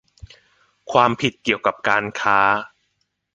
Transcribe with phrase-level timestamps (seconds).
[0.91, 2.39] ความผิดเกี่ยวกับการค้า